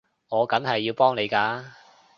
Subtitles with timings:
[0.29, 1.63] 我梗係要幫你㗎